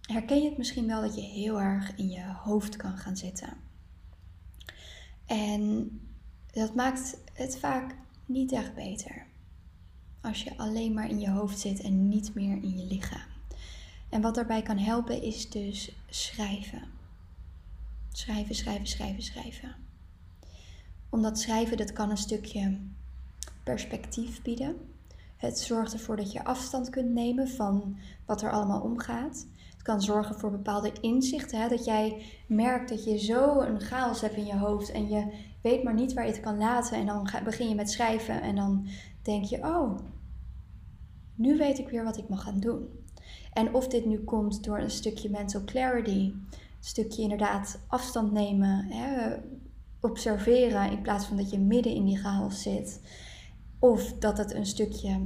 herken 0.01 0.41
je 0.41 0.49
het 0.49 0.57
misschien 0.57 0.87
wel 0.87 1.01
dat 1.01 1.15
je 1.15 1.21
heel 1.21 1.61
erg 1.61 1.95
in 1.95 2.09
je 2.09 2.33
hoofd 2.43 2.75
kan 2.75 2.97
gaan 2.97 3.17
zitten. 3.17 3.68
En 5.29 5.99
dat 6.51 6.75
maakt 6.75 7.17
het 7.33 7.57
vaak 7.57 7.95
niet 8.25 8.51
echt 8.51 8.73
beter. 8.73 9.25
Als 10.21 10.43
je 10.43 10.57
alleen 10.57 10.93
maar 10.93 11.09
in 11.09 11.19
je 11.19 11.29
hoofd 11.29 11.59
zit 11.59 11.81
en 11.81 12.07
niet 12.07 12.33
meer 12.33 12.63
in 12.63 12.77
je 12.77 12.85
lichaam. 12.85 13.27
En 14.09 14.21
wat 14.21 14.35
daarbij 14.35 14.61
kan 14.61 14.77
helpen 14.77 15.21
is 15.21 15.49
dus 15.49 15.95
schrijven. 16.09 16.81
Schrijven, 18.11 18.55
schrijven, 18.55 18.87
schrijven, 18.87 19.23
schrijven. 19.23 19.75
Omdat 21.09 21.39
schrijven, 21.39 21.77
dat 21.77 21.93
kan 21.93 22.09
een 22.09 22.17
stukje 22.17 22.79
perspectief 23.63 24.41
bieden. 24.41 24.75
Het 25.37 25.59
zorgt 25.59 25.93
ervoor 25.93 26.15
dat 26.15 26.31
je 26.31 26.43
afstand 26.43 26.89
kunt 26.89 27.13
nemen 27.13 27.49
van 27.49 27.97
wat 28.25 28.41
er 28.41 28.51
allemaal 28.51 28.81
omgaat. 28.81 29.45
Het 29.79 29.87
kan 29.87 30.01
zorgen 30.01 30.35
voor 30.35 30.51
bepaalde 30.51 30.91
inzichten. 31.01 31.61
Hè? 31.61 31.67
Dat 31.67 31.85
jij 31.85 32.25
merkt 32.47 32.89
dat 32.89 33.03
je 33.03 33.17
zo 33.17 33.61
een 33.61 33.81
chaos 33.81 34.21
hebt 34.21 34.35
in 34.35 34.45
je 34.45 34.57
hoofd 34.57 34.91
en 34.91 35.09
je 35.09 35.33
weet 35.61 35.83
maar 35.83 35.93
niet 35.93 36.13
waar 36.13 36.25
je 36.25 36.31
het 36.31 36.41
kan 36.41 36.57
laten. 36.57 36.97
En 36.97 37.05
dan 37.05 37.29
begin 37.43 37.69
je 37.69 37.75
met 37.75 37.91
schrijven 37.91 38.41
en 38.41 38.55
dan 38.55 38.87
denk 39.21 39.43
je, 39.43 39.57
oh, 39.57 39.97
nu 41.35 41.57
weet 41.57 41.79
ik 41.79 41.89
weer 41.89 42.03
wat 42.03 42.17
ik 42.17 42.29
mag 42.29 42.43
gaan 42.43 42.59
doen. 42.59 42.87
En 43.53 43.73
of 43.73 43.87
dit 43.87 44.05
nu 44.05 44.19
komt 44.23 44.63
door 44.63 44.79
een 44.79 44.91
stukje 44.91 45.29
mental 45.29 45.63
clarity, 45.65 46.09
een 46.09 46.47
stukje 46.79 47.21
inderdaad 47.21 47.79
afstand 47.87 48.31
nemen, 48.31 48.85
hè, 48.85 49.35
observeren 50.01 50.91
in 50.91 51.01
plaats 51.01 51.25
van 51.25 51.37
dat 51.37 51.49
je 51.49 51.59
midden 51.59 51.93
in 51.93 52.05
die 52.05 52.17
chaos 52.17 52.61
zit. 52.61 53.01
Of 53.79 54.13
dat 54.13 54.37
het 54.37 54.53
een 54.53 54.65
stukje 54.65 55.21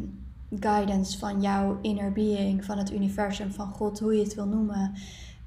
guidance 0.60 1.18
van 1.18 1.42
jouw 1.42 1.80
inner 1.82 2.12
being, 2.12 2.66
van 2.66 2.78
het 2.78 2.92
universum, 2.92 3.52
van 3.52 3.74
God, 3.74 4.00
hoe 4.00 4.14
je 4.16 4.24
het 4.24 4.36
wil 4.36 4.48
noemen, 4.48 4.94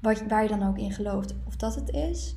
wat, 0.01 0.23
waar 0.27 0.43
je 0.43 0.49
dan 0.49 0.67
ook 0.67 0.77
in 0.77 0.91
gelooft, 0.91 1.35
of 1.45 1.55
dat 1.55 1.75
het 1.75 1.89
is. 1.89 2.35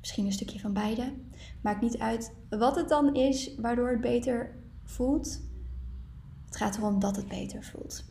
Misschien 0.00 0.26
een 0.26 0.32
stukje 0.32 0.60
van 0.60 0.72
beide. 0.72 1.12
Maakt 1.60 1.80
niet 1.80 1.98
uit 1.98 2.32
wat 2.48 2.76
het 2.76 2.88
dan 2.88 3.14
is 3.14 3.54
waardoor 3.56 3.90
het 3.90 4.00
beter 4.00 4.54
voelt. 4.84 5.40
Het 6.46 6.56
gaat 6.56 6.76
erom 6.76 7.00
dat 7.00 7.16
het 7.16 7.28
beter 7.28 7.64
voelt. 7.64 8.04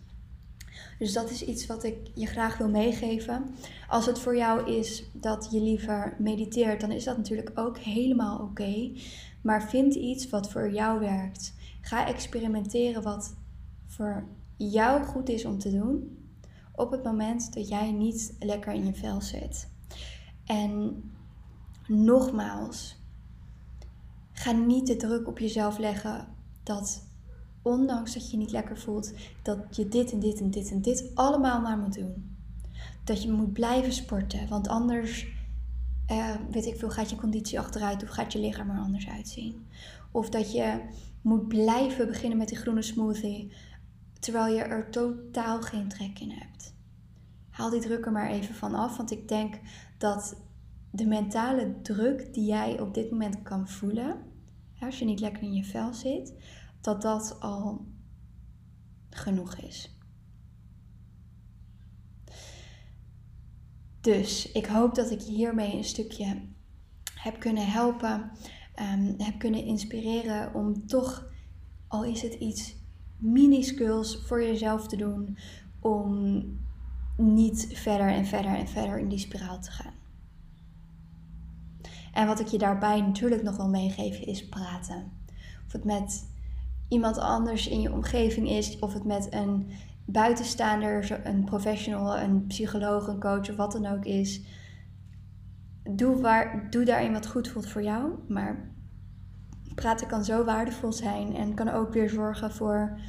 Dus 0.99 1.13
dat 1.13 1.29
is 1.29 1.45
iets 1.45 1.65
wat 1.65 1.83
ik 1.83 1.97
je 2.13 2.25
graag 2.25 2.57
wil 2.57 2.69
meegeven. 2.69 3.55
Als 3.87 4.05
het 4.05 4.19
voor 4.19 4.35
jou 4.37 4.71
is 4.71 5.03
dat 5.13 5.47
je 5.51 5.61
liever 5.61 6.15
mediteert, 6.19 6.81
dan 6.81 6.91
is 6.91 7.03
dat 7.03 7.17
natuurlijk 7.17 7.51
ook 7.55 7.77
helemaal 7.77 8.39
oké. 8.39 8.91
Maar 9.41 9.69
vind 9.69 9.95
iets 9.95 10.29
wat 10.29 10.51
voor 10.51 10.71
jou 10.71 10.99
werkt. 10.99 11.53
Ga 11.91 12.07
experimenteren 12.07 13.03
wat 13.03 13.35
voor 13.85 14.27
jou 14.57 15.03
goed 15.03 15.29
is 15.29 15.45
om 15.45 15.59
te 15.59 15.71
doen 15.71 16.17
op 16.75 16.91
het 16.91 17.03
moment 17.03 17.53
dat 17.53 17.67
jij 17.67 17.91
niet 17.91 18.35
lekker 18.39 18.73
in 18.73 18.85
je 18.85 18.93
vel 18.93 19.21
zit. 19.21 19.69
En 20.45 21.03
nogmaals, 21.87 22.95
ga 24.31 24.51
niet 24.51 24.87
de 24.87 24.95
druk 24.95 25.27
op 25.27 25.39
jezelf 25.39 25.77
leggen 25.77 26.27
dat 26.63 27.07
ondanks 27.61 28.13
dat 28.13 28.31
je 28.31 28.37
niet 28.37 28.51
lekker 28.51 28.77
voelt, 28.77 29.13
dat 29.41 29.75
je 29.75 29.87
dit 29.87 30.11
en 30.11 30.19
dit 30.19 30.39
en 30.39 30.51
dit 30.51 30.71
en 30.71 30.81
dit 30.81 31.11
allemaal 31.15 31.61
maar 31.61 31.77
moet 31.77 31.93
doen. 31.93 32.35
Dat 33.03 33.23
je 33.23 33.31
moet 33.31 33.53
blijven 33.53 33.93
sporten, 33.93 34.47
want 34.47 34.67
anders, 34.67 35.27
eh, 36.05 36.35
weet 36.51 36.65
ik 36.65 36.75
veel, 36.75 36.89
gaat 36.89 37.09
je 37.09 37.15
conditie 37.15 37.59
achteruit 37.59 38.03
of 38.03 38.09
gaat 38.09 38.33
je 38.33 38.39
lichaam 38.39 38.69
er 38.69 38.79
anders 38.79 39.07
uitzien. 39.07 39.65
Of 40.11 40.29
dat 40.29 40.51
je 40.51 40.81
moet 41.21 41.47
blijven 41.47 42.07
beginnen 42.07 42.37
met 42.37 42.47
die 42.47 42.57
groene 42.57 42.81
smoothie, 42.81 43.53
terwijl 44.19 44.55
je 44.55 44.61
er 44.61 44.91
totaal 44.91 45.61
geen 45.61 45.87
trek 45.87 46.19
in 46.19 46.31
hebt. 46.31 46.75
Haal 47.49 47.69
die 47.69 47.81
druk 47.81 48.05
er 48.05 48.11
maar 48.11 48.29
even 48.29 48.55
van 48.55 48.75
af, 48.75 48.97
want 48.97 49.11
ik 49.11 49.27
denk 49.27 49.59
dat 49.97 50.35
de 50.91 51.05
mentale 51.05 51.81
druk 51.81 52.33
die 52.33 52.45
jij 52.45 52.79
op 52.79 52.93
dit 52.93 53.11
moment 53.11 53.41
kan 53.41 53.67
voelen, 53.67 54.21
als 54.79 54.99
je 54.99 55.05
niet 55.05 55.19
lekker 55.19 55.43
in 55.43 55.53
je 55.53 55.63
vel 55.63 55.93
zit, 55.93 56.33
dat 56.81 57.01
dat 57.01 57.37
al 57.39 57.85
genoeg 59.09 59.55
is. 59.55 59.95
Dus 64.01 64.51
ik 64.51 64.65
hoop 64.65 64.95
dat 64.95 65.11
ik 65.11 65.19
je 65.19 65.31
hiermee 65.31 65.77
een 65.77 65.83
stukje 65.83 66.41
heb 67.15 67.39
kunnen 67.39 67.71
helpen, 67.71 68.31
um, 68.81 69.15
heb 69.17 69.39
kunnen 69.39 69.65
inspireren 69.65 70.53
om 70.53 70.87
toch, 70.87 71.27
al 71.87 72.03
is 72.03 72.21
het 72.21 72.33
iets 72.33 72.75
minuscules 73.17 74.21
voor 74.25 74.43
jezelf 74.43 74.87
te 74.87 74.95
doen, 74.95 75.37
om 75.79 76.43
niet 77.17 77.67
verder 77.73 78.07
en 78.07 78.25
verder 78.25 78.55
en 78.55 78.67
verder 78.67 78.99
in 78.99 79.09
die 79.09 79.19
spiraal 79.19 79.59
te 79.59 79.71
gaan. 79.71 79.93
En 82.13 82.27
wat 82.27 82.39
ik 82.39 82.47
je 82.47 82.57
daarbij 82.57 83.01
natuurlijk 83.01 83.43
nog 83.43 83.57
wil 83.57 83.69
meegeven 83.69 84.25
is 84.25 84.47
praten. 84.49 85.11
Of 85.65 85.71
het 85.71 85.83
met 85.83 86.29
iemand 86.87 87.17
anders 87.17 87.67
in 87.67 87.81
je 87.81 87.91
omgeving 87.91 88.49
is, 88.49 88.79
of 88.79 88.93
het 88.93 89.05
met 89.05 89.33
een 89.33 89.71
buitenstaander, 90.05 91.21
een 91.23 91.43
professional, 91.43 92.17
een 92.17 92.47
psycholoog, 92.47 93.07
een 93.07 93.19
coach 93.19 93.49
of 93.49 93.55
wat 93.55 93.71
dan 93.71 93.85
ook 93.85 94.05
is. 94.05 94.41
Doe, 95.95 96.21
waar, 96.21 96.67
doe 96.69 96.85
daarin 96.85 97.11
wat 97.11 97.27
goed 97.27 97.47
voelt 97.47 97.67
voor 97.67 97.83
jou. 97.83 98.11
Maar 98.27 98.69
praten 99.75 100.07
kan 100.07 100.25
zo 100.25 100.43
waardevol 100.43 100.93
zijn 100.93 101.35
en 101.35 101.53
kan 101.53 101.69
ook 101.69 101.93
weer 101.93 102.09
zorgen 102.09 102.51
voor 102.51 102.99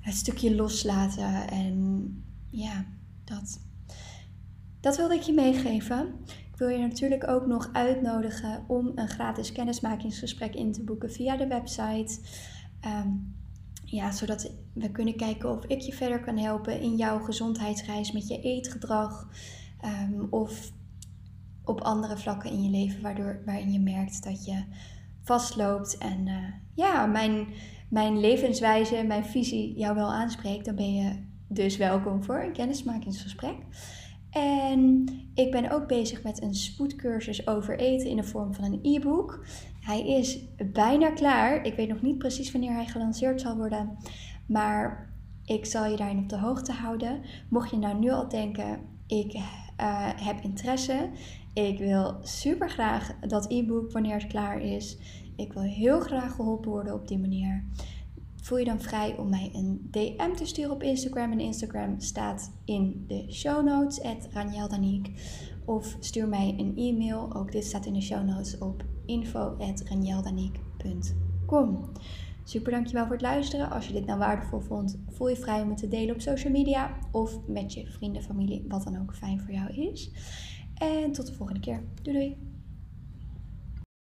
het 0.00 0.14
stukje 0.14 0.54
loslaten. 0.54 1.48
En 1.48 2.06
ja, 2.50 2.84
dat. 3.24 3.60
Dat 4.80 4.96
wilde 4.96 5.14
ik 5.14 5.22
je 5.22 5.32
meegeven. 5.32 6.14
Ik 6.26 6.60
wil 6.60 6.68
je 6.68 6.78
natuurlijk 6.78 7.28
ook 7.28 7.46
nog 7.46 7.70
uitnodigen 7.72 8.64
om 8.66 8.92
een 8.94 9.08
gratis 9.08 9.52
kennismakingsgesprek 9.52 10.54
in 10.54 10.72
te 10.72 10.82
boeken 10.82 11.12
via 11.12 11.36
de 11.36 11.46
website. 11.46 12.18
Ehm, 12.80 13.08
ja, 13.84 14.12
zodat 14.12 14.50
we 14.72 14.90
kunnen 14.90 15.16
kijken 15.16 15.50
of 15.50 15.64
ik 15.64 15.80
je 15.80 15.92
verder 15.92 16.20
kan 16.20 16.38
helpen 16.38 16.80
in 16.80 16.96
jouw 16.96 17.18
gezondheidsreis 17.18 18.12
met 18.12 18.28
je 18.28 18.40
eetgedrag. 18.40 19.28
Ehm, 19.80 20.20
of 20.30 20.72
op 21.64 21.80
andere 21.80 22.16
vlakken 22.16 22.50
in 22.50 22.62
je 22.62 22.70
leven 22.70 23.02
waardoor, 23.02 23.42
waarin 23.44 23.72
je 23.72 23.80
merkt 23.80 24.24
dat 24.24 24.44
je 24.44 24.64
vastloopt. 25.22 25.98
En 25.98 26.26
uh, 26.26 26.34
ja, 26.74 27.06
mijn, 27.06 27.46
mijn 27.88 28.20
levenswijze, 28.20 29.04
mijn 29.06 29.24
visie 29.24 29.78
jou 29.78 29.94
wel 29.94 30.12
aanspreekt, 30.12 30.64
dan 30.64 30.74
ben 30.74 30.94
je 30.94 31.22
dus 31.48 31.76
welkom 31.76 32.24
voor 32.24 32.42
een 32.42 32.52
kennismakingsgesprek. 32.52 33.56
En 34.30 35.08
ik 35.34 35.50
ben 35.50 35.70
ook 35.70 35.86
bezig 35.86 36.22
met 36.22 36.42
een 36.42 36.54
spoedcursus 36.54 37.46
over 37.46 37.78
eten 37.78 38.08
in 38.08 38.16
de 38.16 38.24
vorm 38.24 38.54
van 38.54 38.64
een 38.64 38.78
e-book. 38.82 39.46
Hij 39.80 40.08
is 40.08 40.38
bijna 40.72 41.10
klaar. 41.10 41.64
Ik 41.64 41.74
weet 41.74 41.88
nog 41.88 42.02
niet 42.02 42.18
precies 42.18 42.52
wanneer 42.52 42.72
hij 42.72 42.86
gelanceerd 42.86 43.40
zal 43.40 43.56
worden. 43.56 43.96
Maar 44.46 45.12
ik 45.44 45.66
zal 45.66 45.86
je 45.86 45.96
daarin 45.96 46.18
op 46.18 46.28
de 46.28 46.38
hoogte 46.38 46.72
houden. 46.72 47.20
Mocht 47.48 47.70
je 47.70 47.76
nou 47.76 47.98
nu 47.98 48.10
al 48.10 48.28
denken, 48.28 48.80
ik 49.06 49.32
uh, 49.80 50.10
heb 50.16 50.40
interesse. 50.40 51.10
Ik 51.52 51.78
wil 51.78 52.16
super 52.22 52.70
graag 52.70 53.18
dat 53.20 53.50
e-book 53.50 53.92
wanneer 53.92 54.14
het 54.14 54.26
klaar 54.26 54.60
is. 54.60 54.98
Ik 55.36 55.52
wil 55.52 55.62
heel 55.62 56.00
graag 56.00 56.34
geholpen 56.34 56.70
worden 56.70 56.94
op 56.94 57.08
die 57.08 57.18
manier. 57.18 57.64
Voel 58.42 58.58
je 58.58 58.64
dan 58.64 58.80
vrij 58.80 59.16
om 59.16 59.28
mij 59.28 59.50
een 59.52 59.88
DM 59.90 60.34
te 60.34 60.46
sturen 60.46 60.72
op 60.72 60.82
Instagram. 60.82 61.32
En 61.32 61.40
Instagram 61.40 62.00
staat 62.00 62.52
in 62.64 63.04
de 63.06 63.32
show 63.32 63.64
notes. 63.64 64.00
Of 65.64 65.96
stuur 66.00 66.28
mij 66.28 66.54
een 66.58 66.76
e-mail, 66.76 67.34
ook 67.34 67.52
dit 67.52 67.64
staat 67.64 67.86
in 67.86 67.92
de 67.92 68.00
show 68.00 68.24
notes, 68.24 68.58
op 68.58 68.84
info.ranjeldanique.com. 69.06 71.92
Super 72.44 72.72
dankjewel 72.72 73.02
voor 73.02 73.12
het 73.12 73.22
luisteren. 73.22 73.70
Als 73.70 73.86
je 73.86 73.92
dit 73.92 74.06
nou 74.06 74.18
waardevol 74.18 74.60
vond, 74.60 74.98
voel 75.08 75.28
je 75.28 75.36
vrij 75.36 75.62
om 75.62 75.68
het 75.68 75.78
te 75.78 75.88
delen 75.88 76.14
op 76.14 76.20
social 76.20 76.52
media 76.52 76.98
of 77.12 77.46
met 77.46 77.72
je 77.72 77.86
vrienden, 77.86 78.22
familie, 78.22 78.64
wat 78.68 78.84
dan 78.84 79.00
ook 79.00 79.14
fijn 79.14 79.40
voor 79.40 79.54
jou 79.54 79.72
is. 79.72 80.10
En 80.74 81.12
tot 81.12 81.26
de 81.26 81.34
volgende 81.34 81.60
keer. 81.60 81.82
Doei 82.02 82.16
doei! 82.16 82.53